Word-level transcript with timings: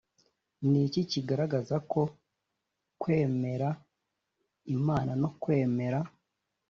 ni 0.69 0.79
iki 0.87 1.01
kigaragaza 1.11 1.75
ko 1.91 2.01
kwemera 3.01 3.69
imana 4.77 5.11
no 5.21 5.29
kwemera 5.41 5.99